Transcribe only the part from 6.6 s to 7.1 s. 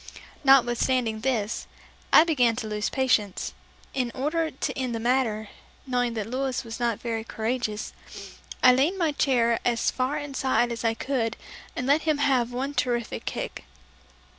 was not